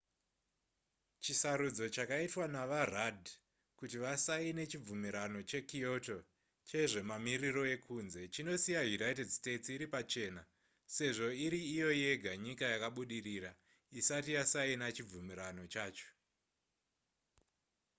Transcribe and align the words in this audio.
chisarudzo 1.23 1.85
chakaitwa 1.95 2.45
navarudd 2.55 3.23
kuti 3.79 3.95
vasaine 4.03 4.63
chibvumirano 4.71 5.39
chekyoto 5.49 6.17
chezvemamiriro 6.69 7.63
ekunze 7.75 8.21
chinosiya 8.33 8.81
united 8.99 9.27
states 9.37 9.67
iri 9.75 9.87
pachena 9.93 10.43
sezvo 10.95 11.27
iri 11.45 11.59
iyo 11.75 11.89
yega 12.03 12.31
nyika 12.45 12.65
yakabudirira 12.73 13.51
isati 13.99 14.29
yasaina 14.37 14.85
chibvumirano 14.95 15.63
chacho 15.73 16.09